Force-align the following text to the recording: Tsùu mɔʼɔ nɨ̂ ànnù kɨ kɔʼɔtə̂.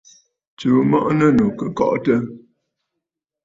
Tsùu 0.57 0.79
mɔʼɔ 0.89 1.09
nɨ̂ 1.17 1.27
ànnù 1.29 1.45
kɨ 1.57 1.65
kɔʼɔtə̂. 1.77 2.17